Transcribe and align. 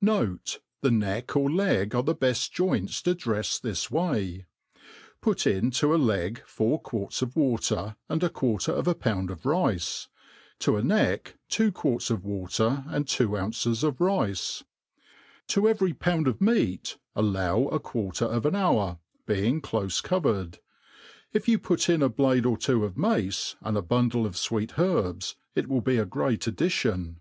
Not^ 0.00 0.58
,the 0.82 0.90
neck 0.92 1.34
or 1.34 1.50
leg 1.50 1.96
ace 1.96 2.04
the 2.04 2.14
befl 2.14 2.48
Joints 2.52 3.02
to 3.02 3.16
^refs 3.16 3.60
this 3.60 3.90
way: 3.90 4.46
put 5.20 5.48
ia 5.48 5.60
io> 5.62 5.92
a 5.92 5.98
leg 5.98 6.40
foiir 6.46 6.80
quarts 6.80 7.22
of 7.22 7.34
water,' 7.34 7.96
and 8.08 8.22
a 8.22 8.28
quarter 8.28 8.70
of 8.70 8.86
a 8.86 8.94
pound 8.94 9.30
pf 9.30 9.44
rice; 9.44 10.06
to 10.60 10.76
a 10.76 10.82
neck^ 10.82 11.32
two 11.48 11.72
quarts 11.72 12.08
of 12.08 12.24
Water, 12.24 12.84
and 12.86 13.08
two 13.08 13.36
ounces 13.36 13.82
of 13.82 13.96
itce« 13.98 14.62
To 15.48 15.68
every 15.68 15.92
pound 15.92 16.28
of 16.28 16.40
meat 16.40 16.96
allpw 17.16 17.74
a 17.74 17.80
quartet 17.80 18.30
of 18.30 18.46
an 18.46 18.54
hour, 18.54 19.00
being 19.26 19.60
clofe 19.60 20.04
covered. 20.04 20.60
If 21.32 21.48
you 21.48 21.58
put 21.58 21.88
in 21.88 22.00
a 22.00 22.08
blade, 22.08 22.46
or 22.46 22.56
two 22.56 22.84
of 22.84 22.96
mace,' 22.96 23.56
l^Qda 23.64 23.82
buivileof 23.82 24.36
fweet 24.48 24.78
herbs, 24.78 25.34
it 25.56 25.66
will 25.66 25.80
be 25.80 25.96
a 25.96 26.06
great 26.06 26.42
additron. 26.42 27.16